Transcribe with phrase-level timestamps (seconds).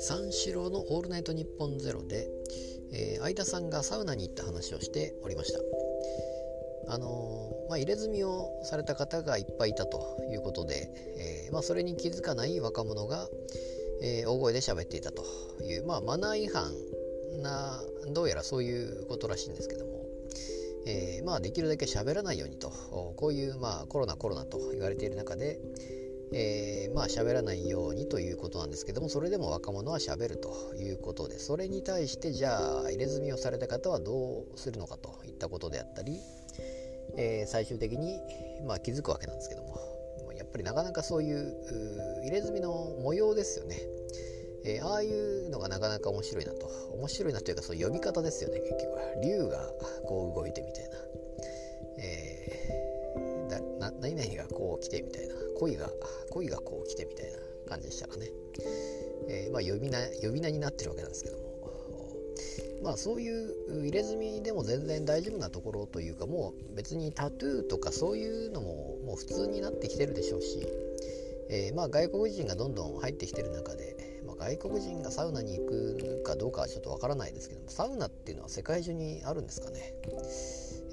[0.00, 2.28] 三四郎の「オールナイトニッポンゼロで、
[2.92, 5.60] えー、相田さんがサウナに行った話をしておりました。
[6.88, 10.90] あのー、まあ、入れ墨をされた方がいっぱいいたということで、
[11.48, 13.28] え、まあ、それに気づかない若者が、
[14.00, 15.24] え大声で喋っていたと
[15.62, 16.72] いう、まあ、マナー違反
[17.42, 17.82] な
[18.12, 19.97] どうやらそういうことらしいんですけども、
[20.90, 22.70] えまあ、できるだけ喋らないようにと。
[23.16, 25.60] こういう、まあ、コロナコロナと言われている中で、
[26.32, 36.20] えー、まあ喋らないようにということなんですけどもそれでも若者は喋るということでそれに対してじゃあ入れ墨をされた方はどうするのかといったことであったり、
[37.16, 38.18] えー、最終的に、
[38.66, 39.78] まあ、気づくわけなんですけども
[40.36, 41.54] やっぱりなかなかそういう
[42.24, 43.76] 入れ墨の模様ですよね、
[44.68, 46.70] えー、ああいうのがなかなか面白いなと。
[46.92, 48.92] 面白いなというかそう呼び方ですよね結局。
[48.92, 49.58] は竜が
[50.06, 50.96] こう動いてみたいな、
[51.98, 55.34] えー、だな何々がこう来てみたいな。
[55.58, 55.90] 恋が
[56.30, 58.30] 恋がこう来てみたいな感じでしたかね、
[59.28, 61.48] えー、まあ、呼び名呼び名になってるわけなんですけども。
[62.80, 70.64] まあそういう入れ墨でも全然大丈夫なところというかもう別にタトゥーとかそういうのももう普通になってきてるでしょうし、
[71.50, 73.96] えー、まあ外国人がどんどん入ってきてる中で、
[74.38, 79.94] 外国人がサウナに行くかどうかはちょっとわからないですけどもサウナっていうのは世界中にあるんですかね、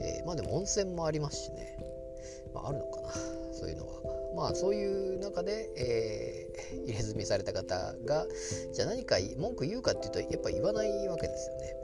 [0.01, 1.77] えー、まあでも温泉もありますしね、
[2.53, 3.09] まあ、あるのかな。
[3.53, 3.93] そういうのは。
[4.35, 8.27] まあそういう中で、えー、入れ墨された方が
[8.73, 11.75] じゃあ何か文句言うかっていうとやっぱ言わないわけですよね。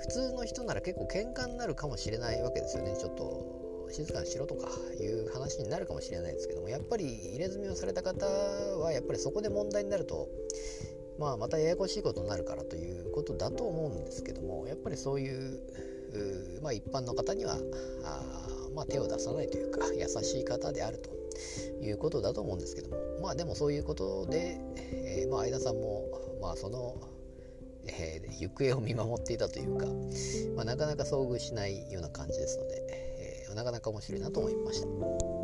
[0.00, 2.94] 普通の人なら結構喧嘩になるかもしれないわけですよね。
[2.98, 4.68] ちょっと静かにしろとか
[5.00, 10.28] いう話になるかもしれないですけどもやっぱり入れ墨をされた方はやっぱりそこで問題になると
[11.18, 15.60] まあまたややこしいことになるからということだと思うんですけどもやっぱりそういう
[16.62, 17.58] まあ、一般の方には
[18.04, 24.58] あ、まあ、手を出さないというか優しい方であるということだと思うんですけどもまあでもそういうことで、
[24.92, 26.06] えー、まあ相田さんも
[26.40, 26.96] まあその、
[27.86, 29.86] えー、行方を見守っていたというか、
[30.56, 33.07] まあ、なかなか遭遇しないような感じですので、
[33.58, 35.37] なかなか面白いなと思いました。